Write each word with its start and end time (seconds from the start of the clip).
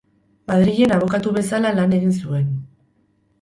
Madrilen 0.51 0.93
abokatu 0.95 1.33
bezala 1.35 1.75
lan 1.81 1.95
egin 1.99 2.17
zuen. 2.25 2.49